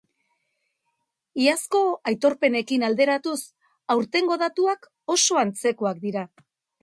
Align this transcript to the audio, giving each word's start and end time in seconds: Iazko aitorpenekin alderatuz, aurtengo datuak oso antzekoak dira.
Iazko 1.41 1.81
aitorpenekin 2.11 2.87
alderatuz, 2.87 3.37
aurtengo 3.97 4.41
datuak 4.45 4.87
oso 5.17 5.41
antzekoak 5.45 6.01
dira. 6.07 6.25